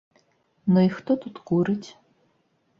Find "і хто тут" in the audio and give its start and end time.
0.87-1.35